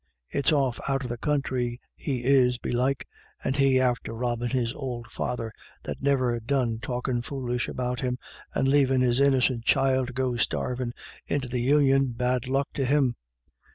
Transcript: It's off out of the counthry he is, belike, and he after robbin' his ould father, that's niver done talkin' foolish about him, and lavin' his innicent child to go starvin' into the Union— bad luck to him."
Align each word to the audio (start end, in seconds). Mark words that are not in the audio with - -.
It's 0.31 0.51
off 0.51 0.79
out 0.89 1.03
of 1.03 1.09
the 1.09 1.17
counthry 1.19 1.79
he 1.95 2.23
is, 2.23 2.57
belike, 2.57 3.07
and 3.43 3.55
he 3.55 3.79
after 3.79 4.13
robbin' 4.15 4.49
his 4.49 4.73
ould 4.73 5.05
father, 5.11 5.53
that's 5.83 6.01
niver 6.01 6.39
done 6.39 6.79
talkin' 6.81 7.21
foolish 7.21 7.67
about 7.67 8.01
him, 8.01 8.17
and 8.55 8.67
lavin' 8.67 9.01
his 9.01 9.19
innicent 9.19 9.63
child 9.63 10.07
to 10.07 10.13
go 10.13 10.37
starvin' 10.37 10.95
into 11.27 11.47
the 11.47 11.61
Union— 11.61 12.13
bad 12.17 12.47
luck 12.47 12.69
to 12.73 12.83
him." 12.85 13.15